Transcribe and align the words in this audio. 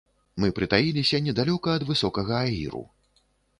Мы 0.43 0.47
прытаіліся 0.59 1.21
недалёка 1.27 1.77
ад 1.79 1.87
высокага 1.91 2.43
аіру. 2.49 2.85